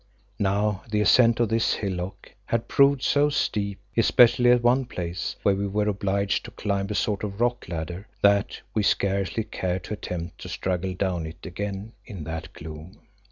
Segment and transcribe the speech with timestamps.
[0.39, 5.53] Now the ascent of this hillock had proved so steep, especially at one place, where
[5.53, 9.93] we were obliged to climb a sort of rock ladder, that we scarcely cared to
[9.93, 12.97] attempt to struggle down it again in that gloom.